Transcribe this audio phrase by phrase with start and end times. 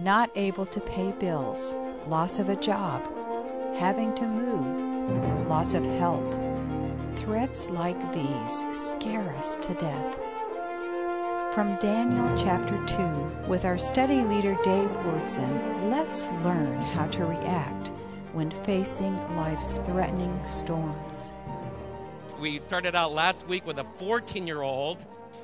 [0.00, 1.74] not able to pay bills,
[2.06, 3.02] loss of a job,
[3.74, 6.40] having to move, loss of health.
[7.16, 10.18] Threats like these scare us to death.
[11.54, 17.88] From Daniel chapter 2, with our study leader Dave Wyrtzen, let's learn how to react
[18.32, 21.34] when facing life's threatening storms.
[22.40, 24.98] We started out last week with a 14 year old,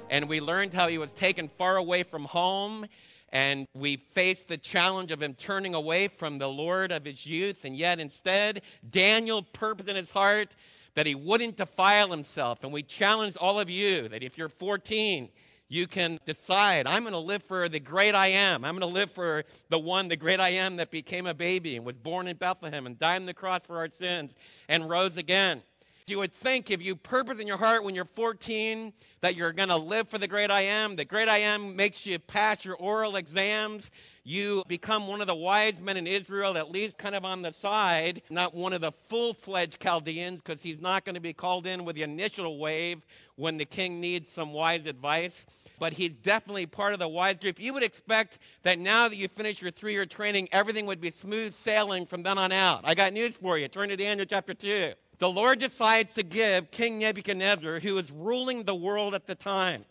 [0.08, 2.86] and we learned how he was taken far away from home.
[3.30, 7.64] And we face the challenge of him turning away from the Lord of his youth,
[7.64, 10.54] and yet instead, Daniel purposed in his heart
[10.94, 12.64] that he wouldn't defile himself.
[12.64, 15.28] And we challenge all of you that if you're 14,
[15.68, 18.64] you can decide, I'm going to live for the great I am.
[18.64, 21.76] I'm going to live for the one, the great I am that became a baby
[21.76, 24.32] and was born in Bethlehem and died on the cross for our sins
[24.68, 25.62] and rose again.
[26.08, 29.68] You would think if you purpose in your heart when you're 14 that you're going
[29.68, 32.76] to live for the great I am, the great I am makes you pass your
[32.76, 33.90] oral exams,
[34.24, 37.50] you become one of the wise men in Israel, at least kind of on the
[37.50, 41.66] side, not one of the full fledged Chaldeans, because he's not going to be called
[41.66, 45.46] in with the initial wave when the king needs some wise advice.
[45.78, 47.60] But he's definitely part of the wise group.
[47.60, 51.10] You would expect that now that you finish your three year training, everything would be
[51.10, 52.82] smooth sailing from then on out.
[52.84, 53.68] I got news for you.
[53.68, 54.92] Turn to Daniel chapter 2.
[55.18, 59.84] The Lord decides to give King Nebuchadnezzar, who is ruling the world at the time,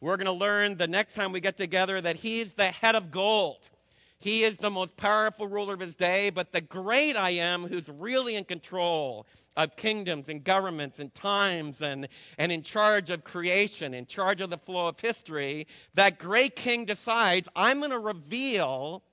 [0.00, 3.12] we're going to learn the next time we get together that he's the head of
[3.12, 3.60] gold.
[4.18, 7.88] He is the most powerful ruler of his day, but the great I am, who's
[7.88, 13.94] really in control of kingdoms and governments and times and, and in charge of creation,
[13.94, 19.04] in charge of the flow of history, that great king decides, I'm going to reveal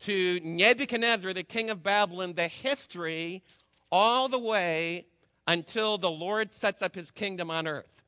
[0.00, 3.44] to Nebuchadnezzar, the king of Babylon, the history
[3.98, 5.06] all the way
[5.46, 8.02] until the Lord sets up his kingdom on earth.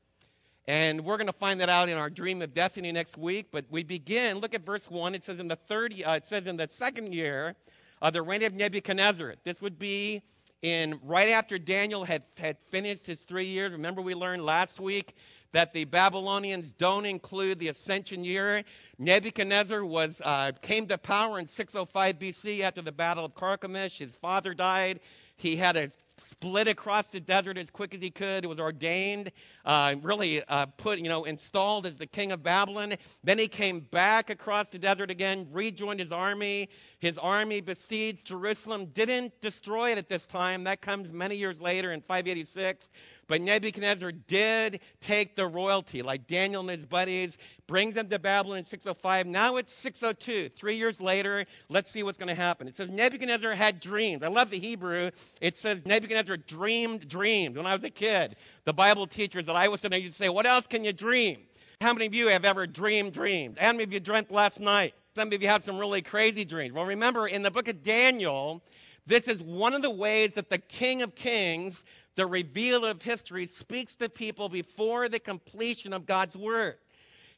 [0.67, 3.47] And we're going to find that out in our dream of destiny next week.
[3.51, 5.15] But we begin, look at verse 1.
[5.15, 7.55] It says in the third, uh, it says in the second year
[8.03, 9.33] of the reign of Nebuchadnezzar.
[9.43, 10.21] This would be
[10.61, 13.71] in right after Daniel had, had finished his three years.
[13.71, 15.15] Remember, we learned last week
[15.53, 18.63] that the Babylonians don't include the ascension year.
[18.99, 23.97] Nebuchadnezzar was, uh, came to power in 605 BC after the Battle of Carchemish.
[23.97, 24.99] His father died.
[25.39, 28.43] He had a split across the desert as quick as he could.
[28.43, 29.31] It was ordained,
[29.63, 32.95] uh, really uh, put, you know, installed as the king of Babylon.
[33.23, 36.67] Then he came back across the desert again, rejoined his army.
[36.99, 40.65] His army besieged Jerusalem, didn't destroy it at this time.
[40.65, 42.89] That comes many years later in 586.
[43.27, 47.37] But Nebuchadnezzar did take the royalty, like Daniel and his buddies,
[47.69, 49.27] brings them to Babylon in 605.
[49.27, 50.49] Now it's 602.
[50.57, 52.67] Three years later, let's see what's going to happen.
[52.67, 54.23] It says Nebuchadnezzar had dreams.
[54.23, 55.11] I love the Hebrew.
[55.39, 57.55] It says Nebuchadnezzar dreamed dreams.
[57.55, 58.35] When I was a kid,
[58.65, 61.41] the Bible teachers that I was studying used to say, What else can you dream?
[61.79, 63.57] How many of you have ever dreamed dreams?
[63.59, 64.95] How many of you dreamt last night?
[65.13, 66.73] Some of you have some really crazy dreams.
[66.73, 68.63] Well, remember, in the book of Daniel,
[69.05, 71.83] this is one of the ways that the King of Kings
[72.19, 76.75] the revealer of history, speaks to people before the completion of God's word.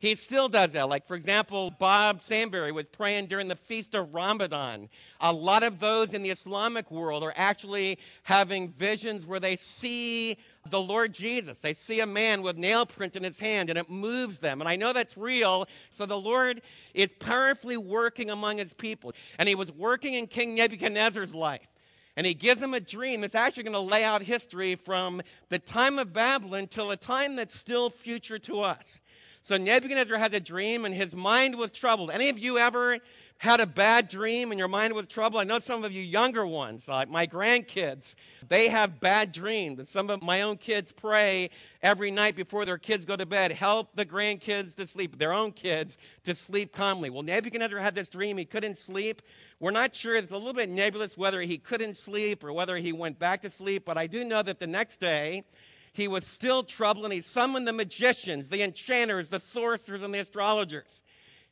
[0.01, 0.89] He still does that.
[0.89, 4.89] Like, for example, Bob Sanberry was praying during the Feast of Ramadan.
[5.19, 10.38] A lot of those in the Islamic world are actually having visions where they see
[10.67, 11.59] the Lord Jesus.
[11.59, 14.59] They see a man with nail prints in his hand and it moves them.
[14.59, 15.67] And I know that's real.
[15.91, 16.63] So the Lord
[16.95, 19.13] is powerfully working among his people.
[19.38, 21.68] And he was working in King Nebuchadnezzar's life.
[22.16, 25.59] And he gives him a dream that's actually going to lay out history from the
[25.59, 29.00] time of Babylon till a time that's still future to us.
[29.44, 32.12] So Nebuchadnezzar had a dream and his mind was troubled.
[32.12, 33.00] Any of you ever
[33.40, 35.41] had a bad dream and your mind was troubled?
[35.41, 38.13] I know some of you younger ones, like my grandkids,
[38.47, 39.80] they have bad dreams.
[39.80, 41.50] And some of my own kids pray
[41.81, 45.53] every night before their kids go to bed, help the grandkids to sleep, their own
[45.53, 47.09] kids to sleep calmly.
[47.09, 48.38] Well, Nebuchadnezzar had this dream.
[48.38, 49.24] He couldn't sleep.
[49.59, 50.16] We're not sure.
[50.16, 53.50] It's a little bit nebulous whether he couldn't sleep or whether he went back to
[53.50, 55.46] sleep, but I do know that the next day
[55.94, 60.19] he was still troubled and he summoned the magicians, the enchanters, the sorcerers, and the
[60.19, 61.02] astrologers.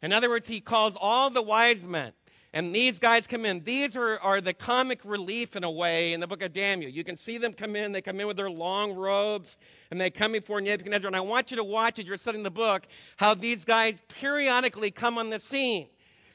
[0.02, 2.14] In other words, he calls all the wise men.
[2.52, 3.63] And these guys come in.
[3.63, 6.90] These are, are the comic relief in a way in the book of Daniel.
[6.90, 7.92] You can see them come in.
[7.92, 9.58] They come in with their long robes
[9.92, 11.06] and they come before Nebuchadnezzar.
[11.06, 12.88] And I want you to watch as you're studying the book
[13.18, 15.88] how these guys periodically come on the scene.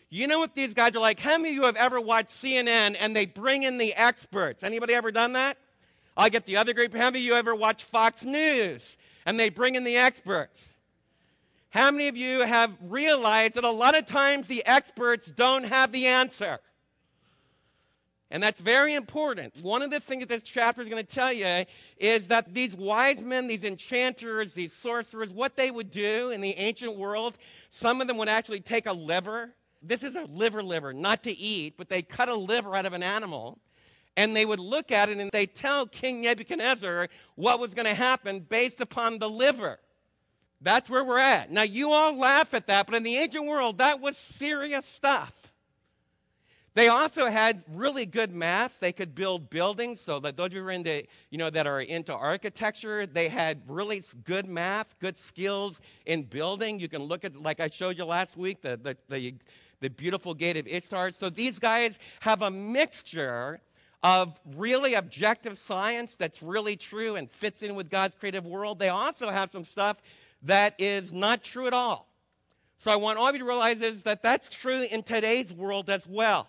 [0.09, 1.19] You know what these guys are like?
[1.19, 4.63] How many of you have ever watched CNN and they bring in the experts?
[4.63, 5.59] Anybody ever done that?
[6.17, 6.95] I get the other group.
[6.95, 8.97] How many of you ever watch Fox News
[9.27, 10.69] and they bring in the experts?
[11.71, 15.91] How many of you have realized that a lot of times the experts don't have
[15.91, 16.61] the answer?
[18.31, 19.55] And that's very important.
[19.61, 21.65] One of the things that this chapter is going to tell you
[21.99, 26.57] is that these wise men, these enchanters, these sorcerers, what they would do in the
[26.57, 27.39] ancient world,
[27.71, 29.55] some of them would actually take a liver
[29.87, 32.95] this is a liver liver, not to eat, but they cut a liver out of
[32.95, 33.59] an animal
[34.17, 37.95] and they would look at it and they tell King Nebuchadnezzar what was going to
[37.95, 39.79] happen based upon the liver.
[40.61, 41.51] That's where we're at.
[41.51, 45.33] Now, you all laugh at that, but in the ancient world, that was serious stuff.
[46.75, 48.81] They also had really good math.
[48.81, 50.01] They could build buildings.
[50.01, 53.63] So that those of you are into, you know, that are into architecture, they had
[53.69, 56.81] really good math, good skills in building.
[56.81, 59.35] You can look at, like I showed you last week, the, the, the,
[59.81, 61.13] the beautiful gate of Ishtar.
[61.13, 63.61] So these guys have a mixture
[64.05, 68.79] of really objective science that's really true and fits in with God's creative world.
[68.79, 69.97] They also have some stuff
[70.43, 72.07] that is not true at all.
[72.77, 75.89] So I want all of you to realize is that that's true in today's world
[75.89, 76.47] as well.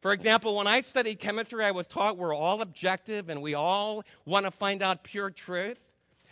[0.00, 4.04] For example, when I studied chemistry, I was taught we're all objective and we all
[4.24, 5.80] want to find out pure truth.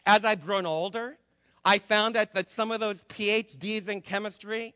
[0.06, 1.18] As I've grown older,
[1.64, 4.72] I found out that some of those PhDs in chemistry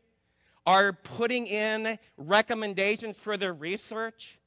[0.65, 4.37] are putting in recommendations for their research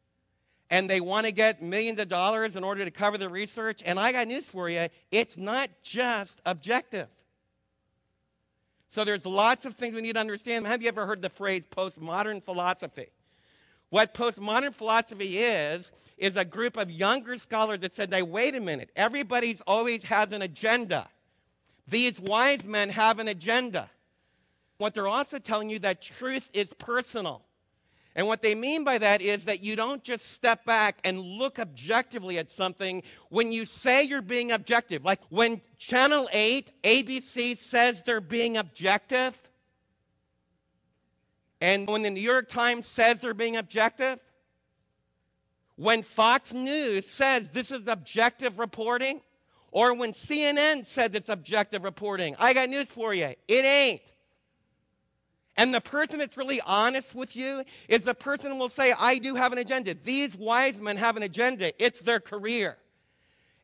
[0.71, 3.83] and they want to get millions of dollars in order to cover the research.
[3.85, 7.09] And I got news for you it's not just objective.
[8.89, 10.67] So there's lots of things we need to understand.
[10.67, 13.09] Have you ever heard the phrase postmodern philosophy?
[13.91, 18.61] What postmodern philosophy is, is a group of younger scholars that said, "They wait a
[18.61, 21.09] minute, everybody's always has an agenda.
[21.87, 23.91] These wise men have an agenda.
[24.79, 27.43] What they're also telling you that truth is personal.
[28.17, 31.59] And what they mean by that is that you don't just step back and look
[31.59, 35.05] objectively at something when you say you're being objective.
[35.05, 39.37] Like when Channel 8, ABC says they're being objective,
[41.61, 44.21] and when the New York Times says they're being objective,
[45.77, 49.23] when Fox News says this is objective reporting,
[49.73, 53.35] or when CNN says it's objective reporting, I got news for you.
[53.49, 54.03] It ain't.
[55.57, 59.19] And the person that's really honest with you is the person who will say, I
[59.19, 59.95] do have an agenda.
[59.95, 61.73] These wise men have an agenda.
[61.83, 62.77] It's their career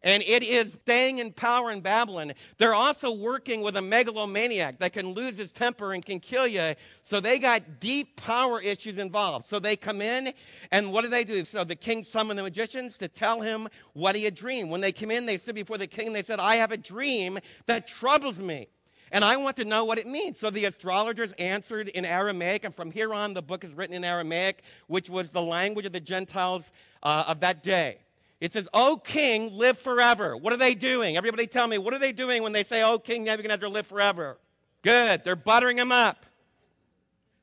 [0.03, 2.33] and it is staying in power in Babylon.
[2.57, 6.75] They're also working with a megalomaniac that can lose his temper and can kill you.
[7.05, 9.47] So they got deep power issues involved.
[9.47, 10.33] So they come in,
[10.71, 11.45] and what do they do?
[11.45, 14.71] So the king summoned the magicians to tell him what he had dreamed.
[14.71, 16.09] When they came in, they stood before the king.
[16.09, 18.69] and They said, I have a dream that troubles me.
[19.13, 20.39] And I want to know what it means.
[20.39, 24.05] So the astrologers answered in Aramaic, and from here on, the book is written in
[24.05, 26.71] Aramaic, which was the language of the Gentiles
[27.03, 27.99] uh, of that day.
[28.41, 30.37] It says, O king, live forever.
[30.37, 31.17] What are they doing?
[31.17, 34.39] Everybody tell me, what are they doing when they say, O king, Nebuchadnezzar, live forever?
[34.83, 35.25] Good.
[35.25, 36.25] They're buttering him up.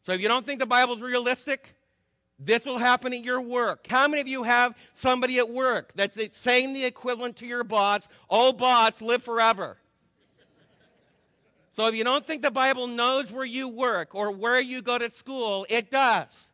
[0.04, 1.76] So if you don't think the Bible's realistic,
[2.40, 3.88] this will happen at your work.
[3.90, 8.08] How many of you have somebody at work that's saying the equivalent to your boss,
[8.30, 9.78] Oh, boss, live forever?
[11.78, 14.98] So if you don't think the Bible knows where you work or where you go
[14.98, 16.50] to school, it does.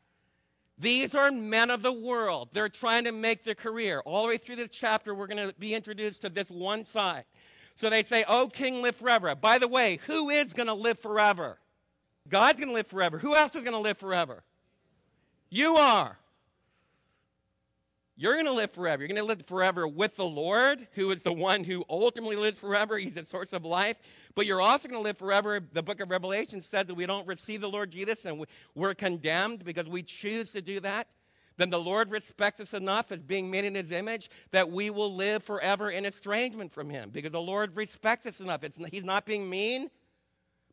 [0.77, 2.49] These are men of the world.
[2.51, 4.01] They're trying to make their career.
[4.01, 7.23] All the way through this chapter, we're going to be introduced to this one side.
[7.75, 9.33] So they say, Oh, king, live forever.
[9.33, 11.57] By the way, who is going to live forever?
[12.27, 13.17] God's going to live forever.
[13.17, 14.43] Who else is going to live forever?
[15.49, 16.17] You are.
[18.15, 19.01] You're going to live forever.
[19.01, 22.59] You're going to live forever with the Lord, who is the one who ultimately lives
[22.59, 22.97] forever.
[22.97, 23.97] He's the source of life.
[24.35, 25.59] But you're also going to live forever.
[25.71, 29.63] The book of Revelation says that we don't receive the Lord Jesus and we're condemned
[29.63, 31.07] because we choose to do that.
[31.57, 35.13] Then the Lord respects us enough as being made in his image that we will
[35.13, 38.63] live forever in estrangement from him because the Lord respects us enough.
[38.63, 39.91] It's, he's not being mean,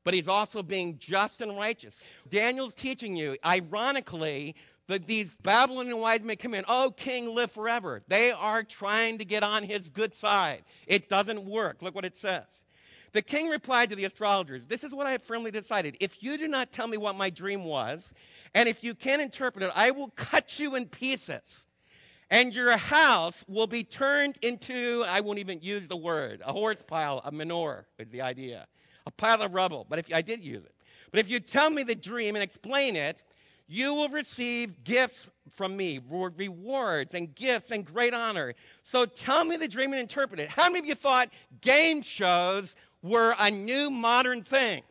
[0.05, 2.03] but he's also being just and righteous.
[2.31, 4.55] Daniel's teaching you, ironically,
[4.87, 8.03] that these Babylonian wise men come in, oh, king, live forever.
[8.09, 10.65] They are trying to get on his good side.
[10.87, 11.83] It doesn't work.
[11.83, 12.45] Look what it says.
[13.13, 15.97] The king replied to the astrologers, This is what I have firmly decided.
[16.01, 18.13] If you do not tell me what my dream was,
[18.55, 21.65] and if you can't interpret it, I will cut you in pieces.
[22.31, 26.83] And your house will be turned into, I won't even use the word, a horse
[26.87, 28.69] pile, a manure is the idea,
[29.05, 29.85] a pile of rubble.
[29.89, 30.75] But if I did use it.
[31.11, 33.25] But if you tell me the dream and explain it,
[33.67, 38.55] you will receive gifts from me, rewards and gifts and great honor.
[38.83, 40.49] So tell me the dream and interpret it.
[40.49, 44.83] How many of you thought game shows were a new modern thing?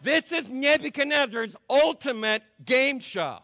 [0.00, 3.38] This is Nebuchadnezzar's ultimate game show.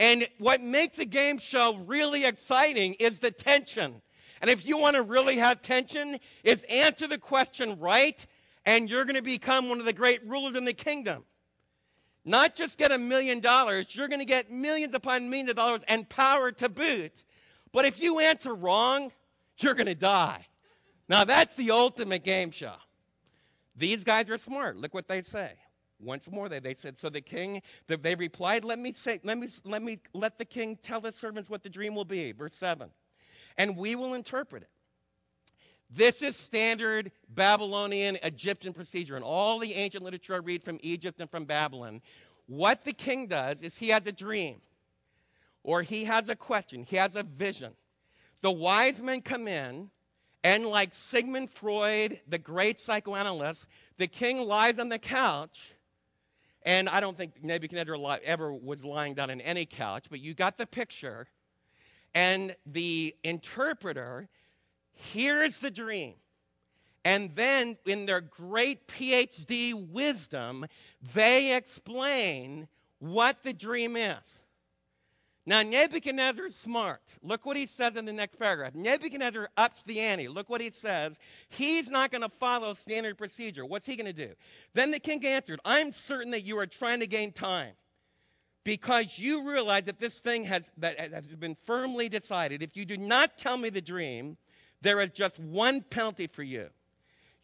[0.00, 4.02] And what makes the game show really exciting is the tension.
[4.40, 8.26] And if you want to really have tension, is answer the question right,
[8.66, 11.24] and you're going to become one of the great rulers in the kingdom.
[12.24, 15.82] Not just get a million dollars, you're going to get millions upon millions of dollars
[15.86, 17.22] and power to boot.
[17.72, 19.12] But if you answer wrong,
[19.58, 20.46] you're going to die.
[21.08, 22.74] Now, that's the ultimate game show.
[23.76, 24.76] These guys are smart.
[24.76, 25.52] Look what they say.
[26.00, 29.48] Once more, they, they said, so the king, they replied, let me say, let me,
[29.64, 32.32] let me, let the king tell his servants what the dream will be.
[32.32, 32.90] Verse 7.
[33.56, 34.68] And we will interpret it.
[35.90, 39.16] This is standard Babylonian Egyptian procedure.
[39.16, 42.02] And all the ancient literature I read from Egypt and from Babylon,
[42.46, 44.60] what the king does is he has a dream
[45.62, 47.72] or he has a question, he has a vision.
[48.42, 49.90] The wise men come in,
[50.44, 55.72] and like Sigmund Freud, the great psychoanalyst, the king lies on the couch.
[56.62, 60.58] And I don't think Nebuchadnezzar ever was lying down on any couch, but you got
[60.58, 61.26] the picture.
[62.14, 64.28] And the interpreter
[64.92, 66.14] hears the dream.
[67.06, 70.64] And then, in their great PhD wisdom,
[71.14, 74.40] they explain what the dream is.
[75.46, 77.02] Now, Nebuchadnezzar's smart.
[77.22, 78.74] Look what he says in the next paragraph.
[78.74, 80.26] Nebuchadnezzar ups the ante.
[80.26, 81.18] Look what he says.
[81.50, 83.66] He's not going to follow standard procedure.
[83.66, 84.32] What's he going to do?
[84.72, 87.72] Then the king answered, I'm certain that you are trying to gain time
[88.64, 92.62] because you realize that this thing has, that has been firmly decided.
[92.62, 94.38] If you do not tell me the dream,
[94.80, 96.70] there is just one penalty for you.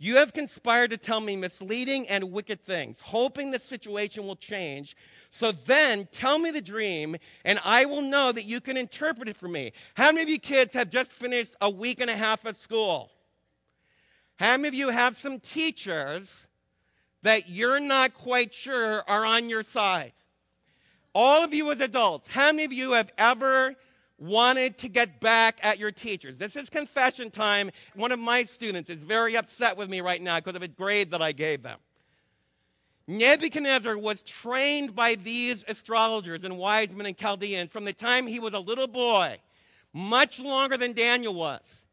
[0.02, 4.96] You have conspired to tell me misleading and wicked things, hoping the situation will change.
[5.28, 9.36] So then tell me the dream, and I will know that you can interpret it
[9.36, 9.74] for me.
[9.92, 13.10] How many of you kids have just finished a week and a half at school?
[14.36, 16.46] How many of you have some teachers
[17.20, 20.14] that you're not quite sure are on your side?
[21.14, 23.76] All of you as adults, how many of you have ever
[24.20, 26.36] wanted to get back at your teachers.
[26.36, 27.70] This is confession time.
[27.94, 31.10] One of my students is very upset with me right now because of a grade
[31.12, 31.78] that I gave them.
[33.06, 38.38] Nebuchadnezzar was trained by these astrologers and wise men and Chaldeans from the time he
[38.38, 39.38] was a little boy,
[39.92, 41.84] much longer than Daniel was.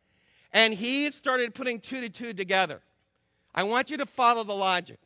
[0.54, 2.82] And he started putting two to two together.
[3.56, 5.00] I want you to follow the logic.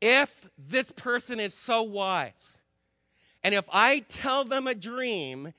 [0.00, 2.58] If this person is so wise,
[3.44, 5.52] and if I tell them a dream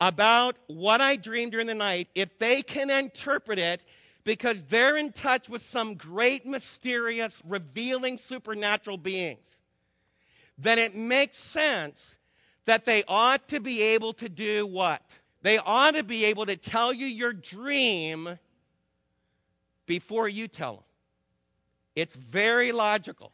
[0.00, 3.84] about what I dreamed during the night, if they can interpret it
[4.24, 9.58] because they're in touch with some great, mysterious, revealing supernatural beings,
[10.58, 12.16] then it makes sense
[12.64, 15.02] that they ought to be able to do what?
[15.42, 18.38] They ought to be able to tell you your dream
[19.86, 20.84] before you tell them.
[21.94, 23.32] It's very logical.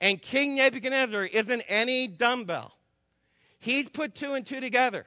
[0.00, 2.72] And King Nebuchadnezzar isn't any dumbbell.
[3.60, 5.06] He's put two and two together.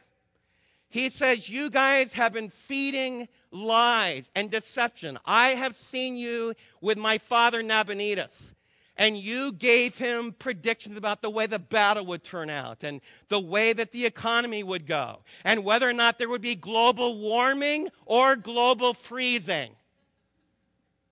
[0.89, 5.17] He says, You guys have been feeding lies and deception.
[5.25, 8.53] I have seen you with my father Nabonidus.
[8.97, 13.41] And you gave him predictions about the way the battle would turn out and the
[13.41, 17.89] way that the economy would go and whether or not there would be global warming
[18.05, 19.75] or global freezing.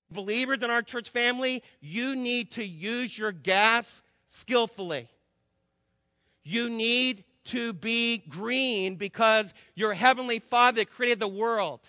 [0.10, 5.10] Believers in our church family, you need to use your gas skillfully.
[6.44, 11.82] You need to be green because your heavenly Father created the world.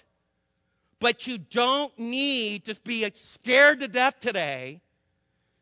[1.00, 4.80] But you don't need to be scared to death today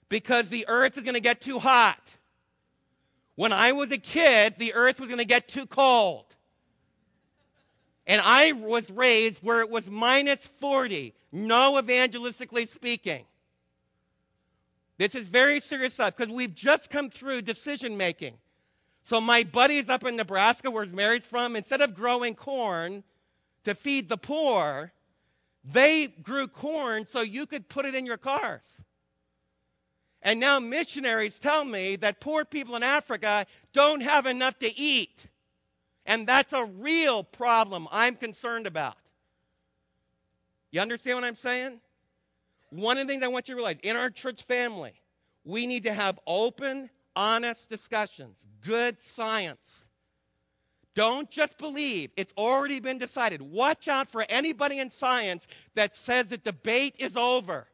[0.09, 2.17] because the earth is going to get too hot.
[3.35, 6.27] When I was a kid, the earth was going to get too cold.
[8.07, 13.25] And I was raised where it was minus 40, no evangelistically speaking.
[14.99, 18.35] This is very serious stuff because we've just come through decision making.
[19.05, 23.03] So my buddies up in Nebraska, where Mary's from, instead of growing corn
[23.65, 24.93] to feed the poor,
[25.65, 28.81] they grew corn so you could put it in your cars.
[30.23, 35.27] And now missionaries tell me that poor people in Africa don't have enough to eat.
[36.07, 38.97] And that's a real problem I'm concerned about.
[40.71, 41.81] You understand what I'm saying?
[42.71, 44.95] One of the things I want you to realize in our church family,
[45.45, 49.87] we need to have open, honest discussions, good science.
[50.95, 52.11] Don't just believe.
[52.17, 53.41] It's already been decided.
[53.41, 57.67] Watch out for anybody in science that says the debate is over.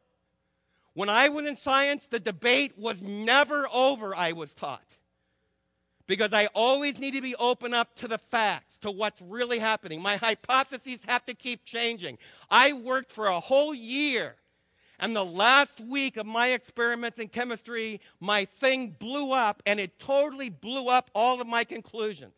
[0.94, 4.96] When I was in science, the debate was never over, I was taught.
[6.06, 10.00] Because I always need to be open up to the facts, to what's really happening.
[10.00, 12.18] My hypotheses have to keep changing.
[12.50, 14.36] I worked for a whole year
[15.00, 19.98] and the last week of my experiments in chemistry, my thing blew up and it
[19.98, 22.32] totally blew up all of my conclusions.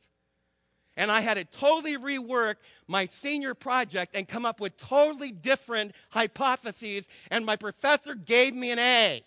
[0.96, 5.92] And I had to totally rework my senior project and come up with totally different
[6.10, 7.06] hypotheses.
[7.30, 9.24] And my professor gave me an A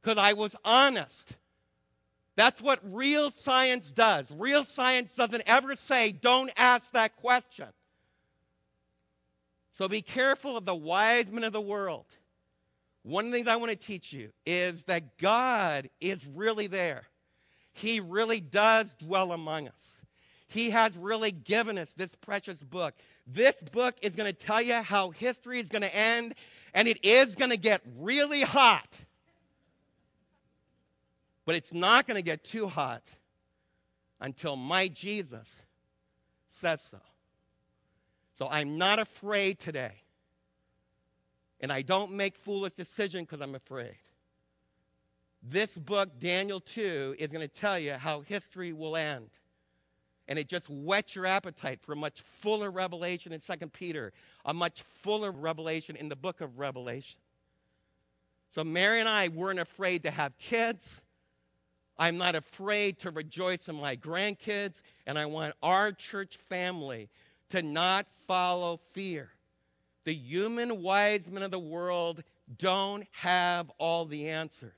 [0.00, 1.32] because I was honest.
[2.36, 4.26] That's what real science does.
[4.30, 7.66] Real science doesn't ever say, don't ask that question.
[9.74, 12.04] So be careful of the wise men of the world
[13.02, 17.04] one of the things I want to teach you is that God is really there.
[17.72, 20.00] He really does dwell among us.
[20.48, 22.94] He has really given us this precious book.
[23.26, 26.34] This book is going to tell you how history is going to end,
[26.74, 28.98] and it is going to get really hot.
[31.44, 33.02] But it's not going to get too hot
[34.20, 35.62] until my Jesus
[36.48, 36.98] says so.
[38.38, 39.92] So I'm not afraid today.
[41.60, 43.96] And I don't make foolish decisions because I'm afraid.
[45.42, 49.28] This book, Daniel 2, is going to tell you how history will end.
[50.26, 54.12] And it just whets your appetite for a much fuller revelation in 2 Peter,
[54.44, 57.18] a much fuller revelation in the book of Revelation.
[58.54, 61.02] So Mary and I weren't afraid to have kids.
[61.96, 64.82] I'm not afraid to rejoice in my grandkids.
[65.06, 67.08] And I want our church family
[67.50, 69.30] to not follow fear.
[70.08, 72.22] The human wise men of the world
[72.56, 74.72] don't have all the answers.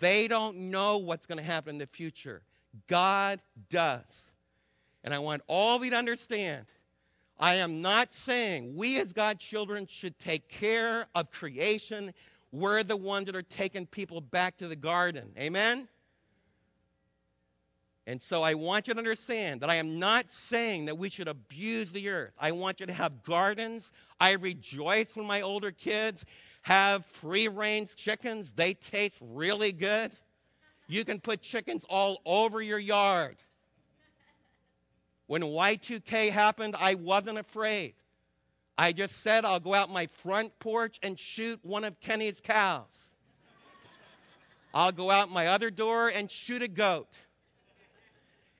[0.00, 2.40] They don't know what's going to happen in the future.
[2.88, 4.00] God does.
[5.04, 6.64] And I want all of you to understand
[7.38, 12.14] I am not saying we as God's children should take care of creation.
[12.52, 15.28] We're the ones that are taking people back to the garden.
[15.38, 15.88] Amen?
[18.06, 21.28] And so I want you to understand that I am not saying that we should
[21.28, 22.32] abuse the earth.
[22.38, 23.92] I want you to have gardens.
[24.18, 26.24] I rejoice when my older kids
[26.62, 28.52] have free range chickens.
[28.56, 30.12] They taste really good.
[30.88, 33.36] You can put chickens all over your yard.
[35.26, 37.94] When Y2K happened, I wasn't afraid.
[38.76, 43.12] I just said, I'll go out my front porch and shoot one of Kenny's cows.
[44.74, 47.08] I'll go out my other door and shoot a goat.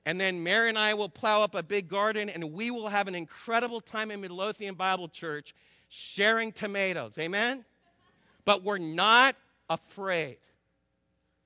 [0.05, 3.07] And then Mary and I will plow up a big garden and we will have
[3.07, 5.53] an incredible time in Midlothian Bible Church
[5.87, 7.17] sharing tomatoes.
[7.17, 7.63] Amen?
[8.45, 9.35] But we're not
[9.69, 10.37] afraid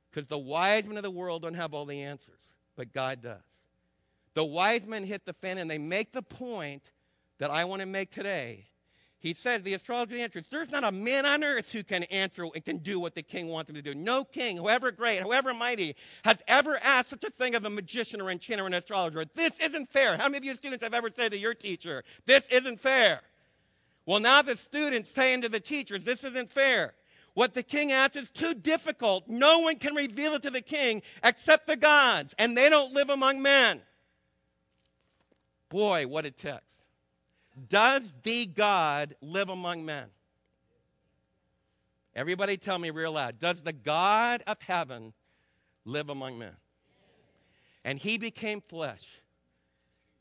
[0.09, 2.39] because the wise men of the world don't have all the answers,
[2.75, 3.41] but God does.
[4.33, 6.91] The wise men hit the fan and they make the point
[7.37, 8.65] that I want to make today
[9.19, 12.63] he says, the astrologer answers, there's not a man on earth who can answer and
[12.63, 13.95] can do what the king wants him to do.
[13.95, 18.21] No king, however great, however mighty, has ever asked such a thing of a magician
[18.21, 19.25] or enchanter or an astrologer.
[19.33, 20.17] This isn't fair.
[20.17, 23.21] How many of you students have ever said to your teacher, this isn't fair?
[24.05, 26.93] Well, now the students saying to the teachers, this isn't fair.
[27.33, 29.27] What the king asks is too difficult.
[29.27, 33.09] No one can reveal it to the king except the gods, and they don't live
[33.09, 33.81] among men.
[35.69, 36.66] Boy, what a text.
[37.69, 40.05] Does the God live among men?
[42.15, 43.39] Everybody tell me real loud.
[43.39, 45.13] Does the God of heaven
[45.85, 46.55] live among men?
[47.83, 49.21] And he became flesh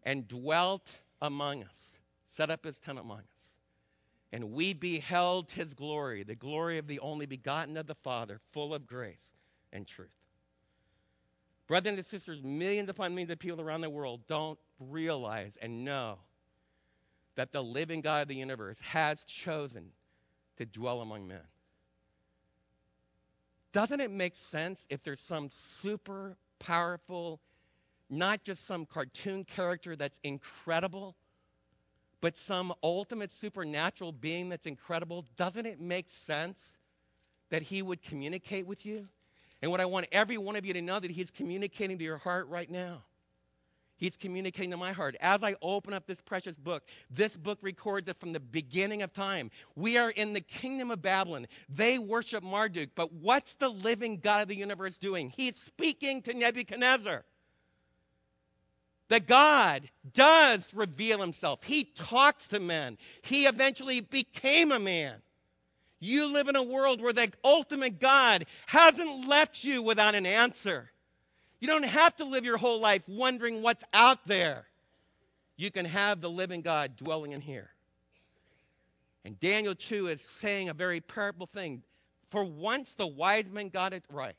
[0.04, 1.96] and dwelt among us,
[2.36, 3.24] set up his tent among us.
[4.32, 8.74] And we beheld his glory, the glory of the only begotten of the Father, full
[8.74, 9.38] of grace
[9.72, 10.08] and truth.
[11.66, 16.18] Brothers and sisters, millions upon millions of people around the world don't realize and know
[17.36, 19.92] that the living God of the universe has chosen
[20.56, 21.40] to dwell among men.
[23.72, 27.40] Doesn't it make sense if there's some super powerful,
[28.08, 31.14] not just some cartoon character that's incredible,
[32.22, 35.26] but some ultimate supernatural being that's incredible?
[35.36, 36.58] Doesn't it make sense
[37.50, 39.08] that he would communicate with you?
[39.60, 42.18] And what I want every one of you to know that he's communicating to your
[42.18, 43.02] heart right now.
[43.96, 45.16] He's communicating to my heart.
[45.20, 49.12] As I open up this precious book, this book records it from the beginning of
[49.12, 49.50] time.
[49.74, 51.46] We are in the kingdom of Babylon.
[51.68, 55.30] They worship Marduk, but what's the living God of the universe doing?
[55.30, 57.24] He's speaking to Nebuchadnezzar.
[59.08, 61.62] That God does reveal himself.
[61.64, 62.98] He talks to men.
[63.22, 65.22] He eventually became a man.
[66.00, 70.90] You live in a world where the ultimate God hasn't left you without an answer.
[71.60, 74.66] You don't have to live your whole life wondering what's out there.
[75.56, 77.70] You can have the living God dwelling in here.
[79.24, 81.82] And Daniel 2 is saying a very powerful thing.
[82.30, 84.36] For once the wise men got it right.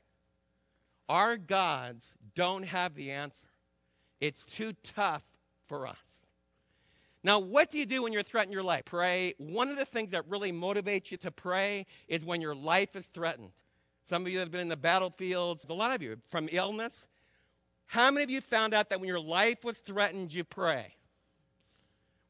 [1.09, 3.47] Our gods don't have the answer.
[4.21, 5.23] It's too tough
[5.67, 5.97] for us.
[7.23, 8.85] Now, what do you do when you're threatening your life?
[8.85, 9.33] Pray.
[9.37, 13.05] One of the things that really motivates you to pray is when your life is
[13.07, 13.51] threatened.
[14.09, 17.05] Some of you have been in the battlefields, a lot of you, from illness.
[17.87, 20.95] How many of you found out that when your life was threatened, you pray?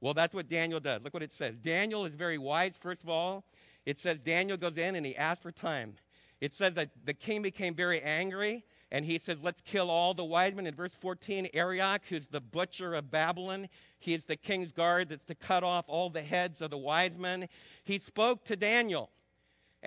[0.02, 1.02] Well, that's what Daniel does.
[1.04, 1.56] Look what it says.
[1.56, 3.44] Daniel is very wise, first of all.
[3.86, 5.96] It says Daniel goes in and he asks for time.
[6.42, 10.26] It says that the king became very angry and he says, Let's kill all the
[10.26, 10.68] wise men.
[10.68, 15.26] In verse 14, Arioch, who's the butcher of Babylon, he is the king's guard that's
[15.26, 17.48] to cut off all the heads of the wise men.
[17.84, 19.10] He spoke to Daniel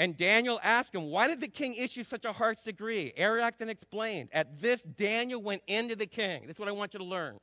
[0.00, 3.12] And Daniel asked him, Why did the king issue such a harsh decree?
[3.18, 4.30] Arioch then explained.
[4.32, 6.44] At this, Daniel went into the king.
[6.46, 7.36] That's what I want you to learn.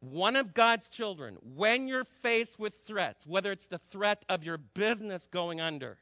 [0.00, 4.56] One of God's children, when you're faced with threats, whether it's the threat of your
[4.56, 5.98] business going under,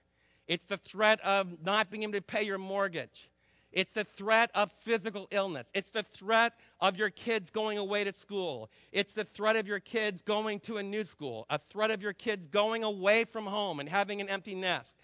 [0.46, 3.28] it's the threat of not being able to pay your mortgage,
[3.76, 5.66] it's the threat of physical illness.
[5.74, 8.70] It's the threat of your kids going away to school.
[8.90, 12.14] It's the threat of your kids going to a new school, a threat of your
[12.14, 14.96] kids going away from home and having an empty nest.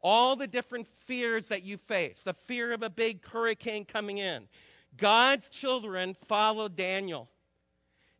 [0.00, 4.46] All the different fears that you face, the fear of a big hurricane coming in.
[4.96, 7.28] God's children follow Daniel.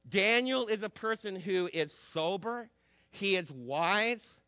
[0.08, 2.68] Daniel is a person who is sober,
[3.12, 4.40] he is wise,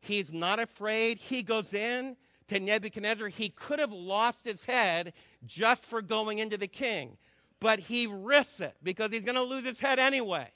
[0.00, 1.18] he's not afraid.
[1.18, 2.16] He goes in,
[2.48, 5.12] to Nebuchadnezzar, he could have lost his head
[5.46, 7.16] just for going into the king.
[7.60, 10.48] But he risks it because he's going to lose his head anyway.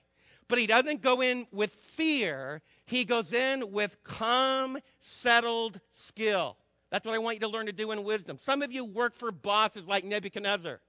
[0.48, 6.56] But he doesn't go in with fear, he goes in with calm, settled skill.
[6.90, 8.38] That's what I want you to learn to do in wisdom.
[8.44, 10.80] Some of you work for bosses like Nebuchadnezzar.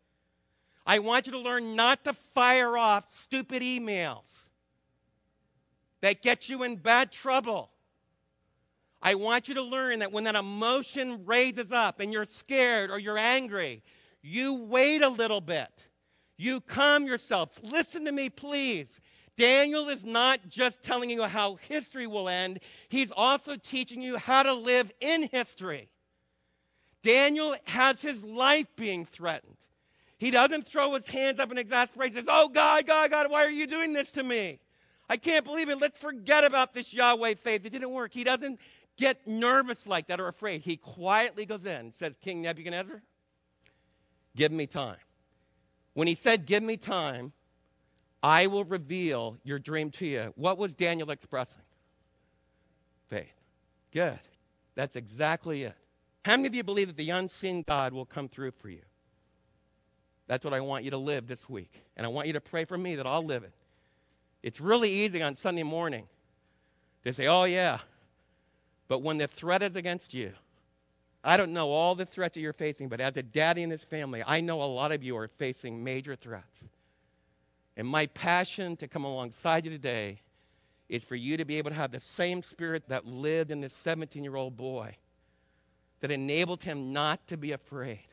[0.86, 4.48] I want you to learn not to fire off stupid emails
[6.02, 7.72] that get you in bad trouble.
[9.06, 12.98] I want you to learn that when that emotion raises up and you're scared or
[12.98, 13.84] you're angry,
[14.22, 15.86] you wait a little bit.
[16.38, 17.60] You calm yourself.
[17.62, 19.02] Listen to me, please.
[19.36, 24.44] Daniel is not just telling you how history will end, he's also teaching you how
[24.44, 25.90] to live in history.
[27.02, 29.58] Daniel has his life being threatened.
[30.18, 33.52] He doesn't throw his hands up in exasperation says, Oh, God, God, God, why are
[33.52, 34.60] you doing this to me?
[35.10, 35.82] I can't believe it.
[35.82, 37.66] Let's forget about this Yahweh faith.
[37.66, 38.14] It didn't work.
[38.14, 38.60] He doesn't
[38.98, 40.62] get nervous like that or afraid.
[40.62, 43.02] He quietly goes in and says, King Nebuchadnezzar,
[44.36, 44.98] give me time.
[45.94, 47.34] When he said, Give me time,
[48.22, 50.34] I will reveal your dream to you.
[50.36, 51.62] What was Daniel expressing?
[53.10, 53.34] Faith.
[53.92, 54.20] Good.
[54.76, 55.76] That's exactly it.
[56.26, 58.82] How many of you believe that the unseen God will come through for you?
[60.28, 61.84] That's what I want you to live this week.
[61.98, 63.54] And I want you to pray for me that I'll live it.
[64.42, 66.08] It's really easy on Sunday morning
[67.04, 67.80] to say, oh, yeah,
[68.94, 70.34] but when the threat is against you,
[71.24, 73.84] I don't know all the threats that you're facing, but as a daddy in this
[73.84, 76.64] family, I know a lot of you are facing major threats.
[77.76, 80.22] And my passion to come alongside you today
[80.90, 83.74] is for you to be able to have the same spirit that lived in this
[83.74, 84.96] 17 year old boy,
[86.02, 88.06] that enabled him not to be afraid,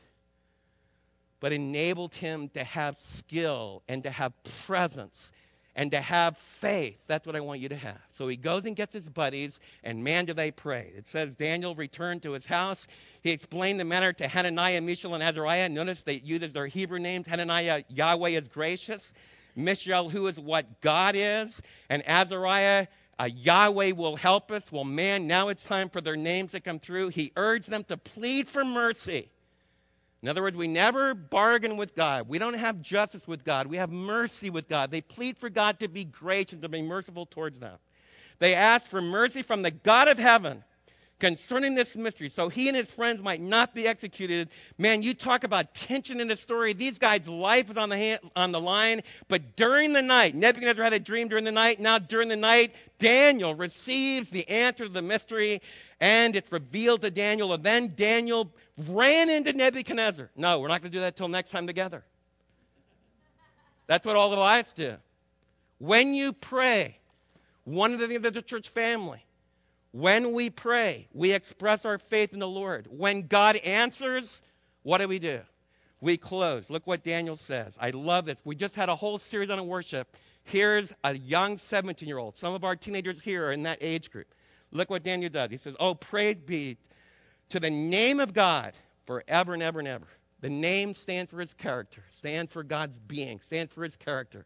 [1.39, 4.33] but enabled him to have skill and to have
[4.65, 5.31] presence
[5.75, 6.97] and to have faith.
[7.07, 7.99] That's what I want you to have.
[8.11, 10.91] So he goes and gets his buddies, and man, do they pray.
[10.95, 12.87] It says Daniel returned to his house.
[13.21, 15.69] He explained the matter to Hananiah, Mishael, and Azariah.
[15.69, 17.27] Notice they uses their Hebrew names.
[17.27, 19.13] Hananiah, Yahweh is gracious.
[19.55, 21.61] Mishael, who is what God is.
[21.89, 22.87] And Azariah,
[23.19, 24.71] uh, Yahweh will help us.
[24.71, 27.09] Well, man, now it's time for their names to come through.
[27.09, 29.29] He urged them to plead for mercy.
[30.21, 32.27] In other words, we never bargain with God.
[32.27, 33.67] We don't have justice with God.
[33.67, 34.91] We have mercy with God.
[34.91, 37.77] They plead for God to be gracious and to be merciful towards them.
[38.37, 40.63] They ask for mercy from the God of heaven
[41.21, 44.49] concerning this mystery so he and his friends might not be executed.
[44.77, 46.73] Man, you talk about tension in the story.
[46.73, 49.01] These guys' life is on the, hand, on the line.
[49.27, 51.79] But during the night, Nebuchadnezzar had a dream during the night.
[51.79, 55.61] Now, during the night, Daniel receives the answer to the mystery
[56.01, 57.53] and it's revealed to Daniel.
[57.53, 58.51] And then Daniel
[58.87, 60.31] ran into Nebuchadnezzar.
[60.35, 62.03] No, we're not going to do that till next time together.
[63.85, 64.95] That's what all the wives do.
[65.77, 66.97] When you pray,
[67.65, 69.23] one of the things of the church family,
[69.91, 72.87] when we pray, we express our faith in the Lord.
[72.89, 74.41] When God answers,
[74.83, 75.41] what do we do?
[75.99, 76.69] We close.
[76.69, 77.73] Look what Daniel says.
[77.79, 78.37] I love this.
[78.43, 80.17] We just had a whole series on worship.
[80.45, 82.37] Here's a young 17 year old.
[82.37, 84.27] Some of our teenagers here are in that age group.
[84.71, 85.49] Look what Daniel does.
[85.49, 86.77] He says, Oh, praise be
[87.49, 88.73] to the name of God
[89.05, 90.07] forever and ever and ever.
[90.39, 94.45] The name stands for his character, stands for God's being, stands for his character.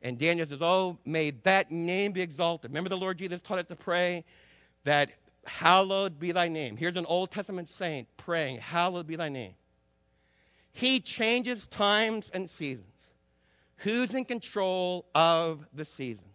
[0.00, 2.70] And Daniel says, Oh, may that name be exalted.
[2.70, 4.24] Remember, the Lord Jesus taught us to pray
[4.84, 5.10] that
[5.44, 6.76] hallowed be thy name.
[6.76, 9.54] Here's an Old Testament saint praying, Hallowed be thy name.
[10.72, 12.86] He changes times and seasons.
[13.78, 16.26] Who's in control of the seasons?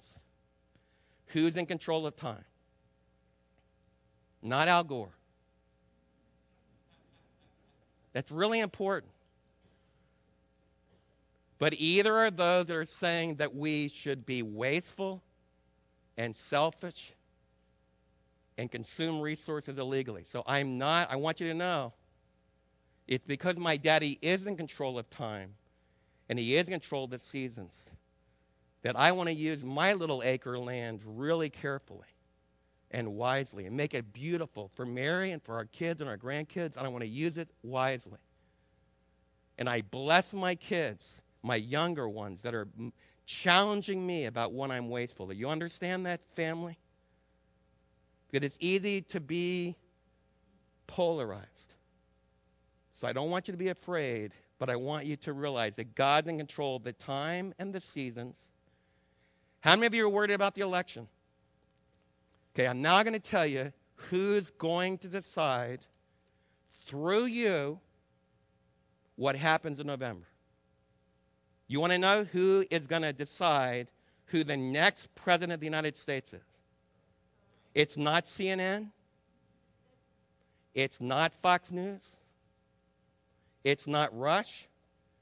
[1.27, 2.43] Who's in control of time?
[4.41, 5.09] Not Al Gore.
[8.13, 9.11] That's really important.
[11.59, 15.21] But either are those that are saying that we should be wasteful
[16.17, 17.13] and selfish
[18.57, 20.23] and consume resources illegally.
[20.25, 21.93] So I'm not, I want you to know,
[23.07, 25.53] it's because my daddy is in control of time
[26.29, 27.71] and he is in control of the seasons
[28.81, 32.07] that I want to use my little acre land really carefully
[32.91, 36.77] and wisely and make it beautiful for Mary and for our kids and our grandkids.
[36.77, 38.19] And I want to use it wisely.
[39.57, 41.05] And I bless my kids,
[41.43, 42.67] my younger ones that are
[43.25, 45.27] challenging me about when I'm wasteful.
[45.27, 46.77] Do you understand that, family?
[48.31, 49.75] That it's easy to be
[50.85, 51.45] polarized.
[52.95, 55.93] So I don't want you to be afraid, but I want you to realize that
[55.93, 58.35] God's in control of the time and the seasons.
[59.61, 61.07] How many of you are worried about the election?
[62.57, 63.71] Okay, I'm now going to tell you
[64.09, 65.81] who's going to decide
[66.87, 67.79] through you
[69.15, 70.25] what happens in November.
[71.67, 73.89] You want to know who is going to decide
[74.27, 76.41] who the next president of the United States is?
[77.75, 78.87] It's not CNN.
[80.73, 82.01] It's not Fox News.
[83.63, 84.67] It's not Rush.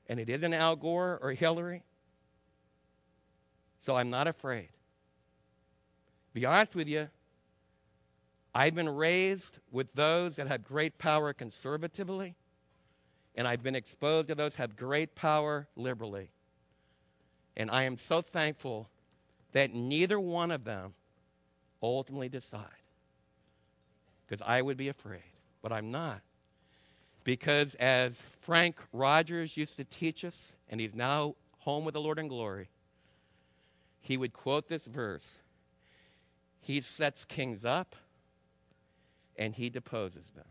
[0.07, 1.83] And it isn't Al Gore or Hillary.
[3.81, 4.69] So I'm not afraid.
[6.33, 7.09] Be honest with you,
[8.57, 12.35] I've been raised with those that have great power conservatively,
[13.35, 16.29] and I've been exposed to those that have great power liberally.
[17.57, 18.89] And I am so thankful
[19.51, 20.93] that neither one of them
[21.83, 22.63] ultimately decide.
[24.25, 25.19] Because I would be afraid,
[25.61, 26.21] but I'm not.
[27.25, 32.19] Because as Frank Rogers used to teach us, and he's now home with the Lord
[32.19, 32.69] in glory,
[33.99, 35.39] he would quote this verse
[36.61, 37.97] He sets kings up
[39.37, 40.45] and he deposes them.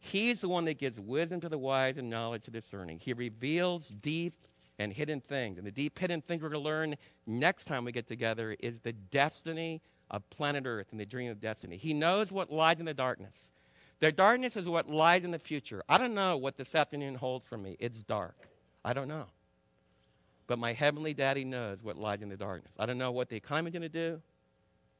[0.00, 3.00] He's the one that gives wisdom to the wise and knowledge to discerning.
[3.00, 4.34] He reveals deep
[4.78, 5.58] and hidden things.
[5.58, 6.94] And the deep hidden thing we're going to learn
[7.26, 11.40] next time we get together is the destiny of planet Earth and the dream of
[11.40, 11.76] destiny.
[11.76, 13.34] He knows what lies in the darkness.
[14.00, 15.82] The darkness is what lies in the future.
[15.88, 17.76] I don't know what this afternoon holds for me.
[17.80, 18.36] It's dark.
[18.84, 19.26] I don't know.
[20.46, 22.72] But my heavenly daddy knows what lies in the darkness.
[22.78, 24.22] I don't know what the economy is going to do,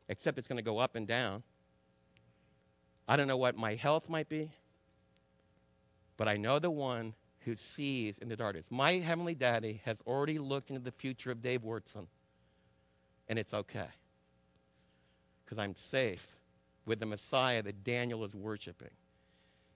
[0.09, 1.43] except it's going to go up and down.
[3.09, 4.51] I don't know what my health might be,
[6.19, 8.67] but I know the one who sees in the darkness.
[8.69, 12.07] My heavenly daddy has already looked into the future of Dave Wyrtzen,
[13.29, 13.89] and it's okay.
[15.45, 16.27] Because I'm safe
[16.85, 18.91] with the Messiah that Daniel is worshiping.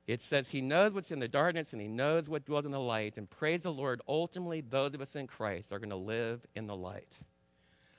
[0.07, 2.81] It says he knows what's in the darkness and he knows what dwells in the
[2.81, 3.17] light.
[3.17, 6.67] And praise the Lord, ultimately, those of us in Christ are going to live in
[6.67, 7.17] the light.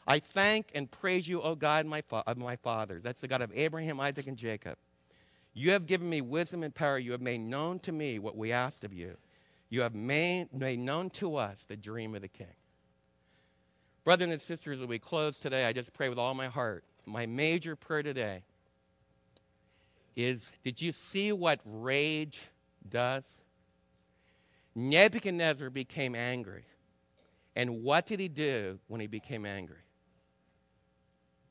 [0.06, 3.02] I thank and praise you, O God, my, fa- my fathers.
[3.04, 4.78] That's the God of Abraham, Isaac, and Jacob.
[5.54, 6.98] You have given me wisdom and power.
[6.98, 9.18] You have made known to me what we asked of you.
[9.70, 12.48] You have made, made known to us the dream of the king.
[14.04, 16.84] Brothers and sisters, as we close today, I just pray with all my heart.
[17.06, 18.44] My major prayer today
[20.16, 22.48] is Did you see what rage
[22.90, 23.24] does?
[24.76, 26.66] Nebuchadnezzar became angry.
[27.56, 29.78] And what did he do when he became angry?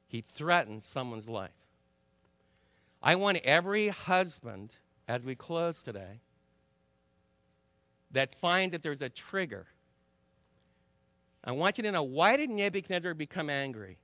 [0.09, 1.51] He threatened someone's life.
[3.03, 4.71] I want every husband,
[5.09, 6.21] as we close today,
[8.13, 9.67] that find that there's a trigger.
[11.45, 13.99] I want you to know why did Nebuchadnezzar become angry?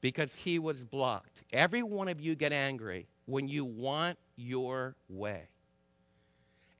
[0.00, 1.42] Because he was blocked.
[1.52, 5.48] Every one of you get angry when you want your way.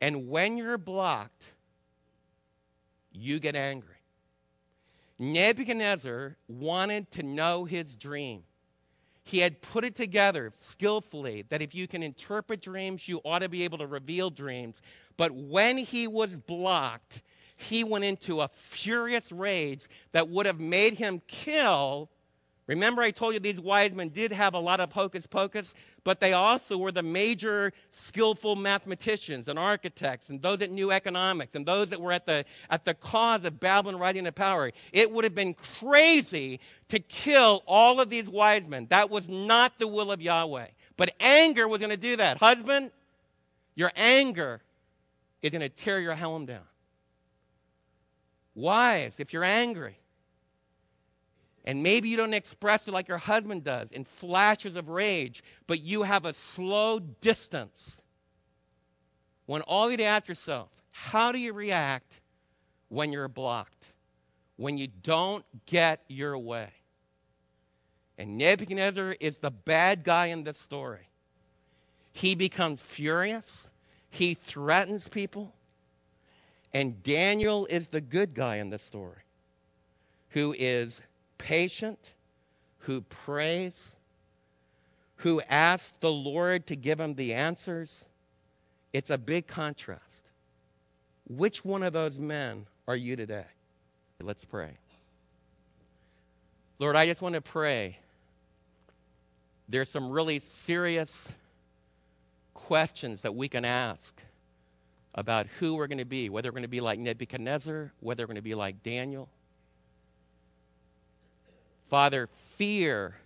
[0.01, 1.47] And when you're blocked,
[3.11, 3.89] you get angry.
[5.19, 8.43] Nebuchadnezzar wanted to know his dream.
[9.25, 13.49] He had put it together skillfully that if you can interpret dreams, you ought to
[13.49, 14.81] be able to reveal dreams.
[15.17, 17.23] But when he was blocked,
[17.57, 22.11] he went into a furious rage that would have made him kill.
[22.67, 26.21] Remember, I told you these wise men did have a lot of hocus pocus, but
[26.21, 31.67] they also were the major skillful mathematicians and architects and those that knew economics and
[31.67, 34.71] those that were at the, at the cause of Babylon rising to power.
[34.93, 38.87] It would have been crazy to kill all of these wise men.
[38.89, 40.69] That was not the will of Yahweh.
[40.97, 42.39] But anger was going to do that.
[42.39, 42.91] Husband,
[43.75, 44.63] your anger
[45.43, 46.63] is going to tear your home down.
[48.55, 49.99] Wives, if you're angry,
[51.65, 55.81] and maybe you don't express it like your husband does in flashes of rage, but
[55.81, 58.01] you have a slow distance.
[59.47, 62.21] When all you ask yourself, how do you react
[62.89, 63.87] when you're blocked?
[64.57, 66.69] When you don't get your way?
[68.19, 71.09] And Nebuchadnezzar is the bad guy in this story.
[72.13, 73.69] He becomes furious.
[74.11, 75.53] He threatens people.
[76.73, 79.23] And Daniel is the good guy in this story
[80.31, 81.01] who is
[81.39, 81.99] patient,
[82.81, 83.95] who prays,
[85.17, 88.05] who asks the Lord to give him the answers.
[88.93, 90.03] It's a big contrast.
[91.29, 93.47] Which one of those men are you today?
[94.21, 94.73] Let's pray.
[96.79, 97.99] Lord, I just want to pray
[99.69, 101.29] there's some really serious
[102.53, 104.15] questions that we can ask
[105.15, 108.29] about who we're going to be, whether we're going to be like Nebuchadnezzar, whether we're
[108.29, 109.29] going to be like Daniel.
[111.89, 113.17] Father, fear,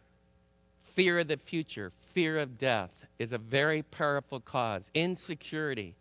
[0.82, 4.82] fear of the future, fear of death is a very powerful cause.
[4.94, 5.94] Insecurity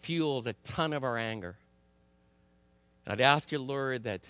[0.00, 1.56] fuels a ton of our anger.
[3.04, 4.20] And I'd ask you, Lord, that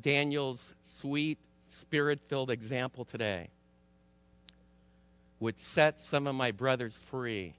[0.00, 3.48] Daniel's sweet, spirit filled example today
[5.40, 7.54] would set some of my brothers free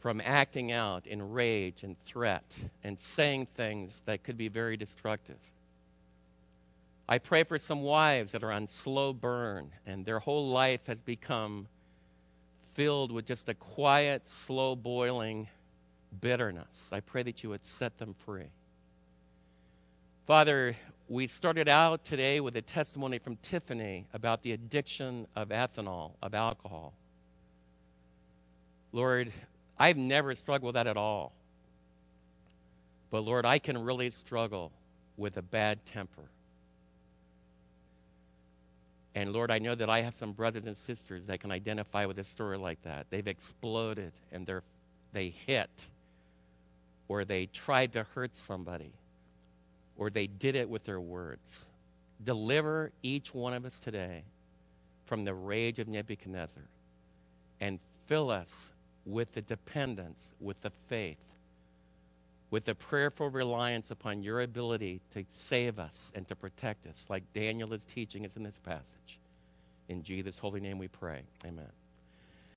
[0.00, 2.44] from acting out in rage and threat
[2.84, 5.38] and saying things that could be very destructive.
[7.08, 10.98] I pray for some wives that are on slow burn and their whole life has
[10.98, 11.68] become
[12.74, 15.48] filled with just a quiet, slow boiling
[16.20, 16.88] bitterness.
[16.90, 18.50] I pray that you would set them free.
[20.26, 20.76] Father,
[21.08, 26.34] we started out today with a testimony from Tiffany about the addiction of ethanol, of
[26.34, 26.92] alcohol.
[28.90, 29.32] Lord,
[29.78, 31.32] I've never struggled with that at all.
[33.10, 34.72] But Lord, I can really struggle
[35.16, 36.24] with a bad temper.
[39.16, 42.18] And Lord, I know that I have some brothers and sisters that can identify with
[42.18, 43.06] a story like that.
[43.08, 44.62] They've exploded and they're,
[45.14, 45.86] they hit,
[47.08, 48.92] or they tried to hurt somebody,
[49.96, 51.64] or they did it with their words.
[52.22, 54.22] Deliver each one of us today
[55.06, 56.64] from the rage of Nebuchadnezzar
[57.58, 58.70] and fill us
[59.06, 61.24] with the dependence, with the faith,
[62.56, 67.22] with the prayerful reliance upon your ability to save us and to protect us, like
[67.34, 69.18] Daniel is teaching us in this passage.
[69.90, 71.20] In Jesus' holy name we pray.
[71.44, 71.68] Amen.